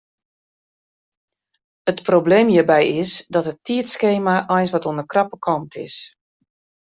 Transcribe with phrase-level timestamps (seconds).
[1.91, 5.95] It probleem hjirby is dat it tiidskema eins wat oan de krappe kant is.